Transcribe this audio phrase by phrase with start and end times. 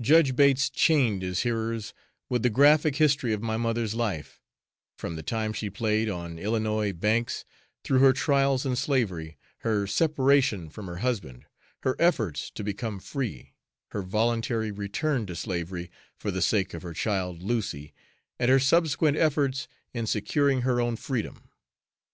[0.00, 1.92] Judge Bates chained his hearers
[2.30, 4.40] with the graphic history of my mother's life,
[4.96, 7.44] from the time she played on Illinois banks,
[7.84, 11.44] through her trials in slavery, her separation from her husband,
[11.82, 13.52] her efforts to become free,
[13.90, 17.92] her voluntary return to slavery for the sake of her child, Lucy,
[18.38, 21.50] and her subsequent efforts in securing her own freedom.